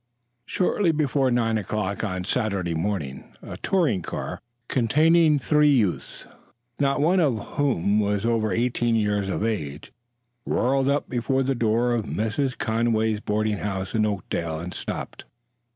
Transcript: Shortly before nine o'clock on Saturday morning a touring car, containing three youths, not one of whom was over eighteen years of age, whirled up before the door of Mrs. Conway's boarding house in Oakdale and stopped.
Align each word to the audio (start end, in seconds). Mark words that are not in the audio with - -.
Shortly 0.47 0.91
before 0.91 1.29
nine 1.29 1.59
o'clock 1.59 2.03
on 2.03 2.23
Saturday 2.23 2.73
morning 2.73 3.35
a 3.43 3.55
touring 3.57 4.01
car, 4.01 4.41
containing 4.67 5.37
three 5.37 5.69
youths, 5.71 6.25
not 6.79 6.99
one 6.99 7.19
of 7.19 7.37
whom 7.57 7.99
was 7.99 8.25
over 8.25 8.51
eighteen 8.51 8.95
years 8.95 9.29
of 9.29 9.45
age, 9.45 9.91
whirled 10.43 10.89
up 10.89 11.07
before 11.07 11.43
the 11.43 11.53
door 11.53 11.93
of 11.93 12.05
Mrs. 12.05 12.57
Conway's 12.57 13.19
boarding 13.19 13.57
house 13.59 13.93
in 13.93 14.07
Oakdale 14.07 14.59
and 14.59 14.73
stopped. 14.73 15.25